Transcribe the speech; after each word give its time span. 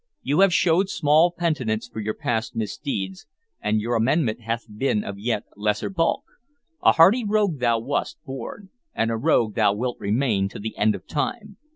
You 0.23 0.39
have 0.39 0.51
showed 0.51 0.89
small 0.89 1.31
penitence 1.31 1.87
for 1.87 2.01
past 2.15 2.55
misdeeds, 2.55 3.27
and 3.61 3.79
your 3.79 3.93
amendment 3.95 4.41
hath 4.41 4.65
been 4.67 5.03
of 5.03 5.19
yet 5.19 5.43
lesser 5.55 5.91
bulk. 5.91 6.23
A 6.81 6.93
hardy 6.93 7.23
rogue 7.23 7.59
thou 7.59 7.77
wast 7.77 8.17
born, 8.25 8.71
and 8.95 9.11
a 9.11 9.15
rogue 9.15 9.53
thou 9.53 9.73
wilt 9.73 9.97
remain 9.99 10.49
to 10.49 10.59
the 10.59 10.75
end 10.75 10.95
of 10.95 11.05
time. 11.05 11.57